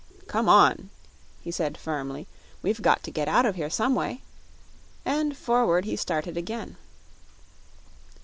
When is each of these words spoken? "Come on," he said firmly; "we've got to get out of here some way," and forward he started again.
"Come 0.25 0.49
on," 0.49 0.89
he 1.43 1.51
said 1.51 1.77
firmly; 1.77 2.25
"we've 2.63 2.81
got 2.81 3.03
to 3.03 3.11
get 3.11 3.27
out 3.27 3.45
of 3.45 3.53
here 3.55 3.69
some 3.69 3.93
way," 3.93 4.23
and 5.05 5.37
forward 5.37 5.85
he 5.85 5.95
started 5.95 6.37
again. 6.37 6.75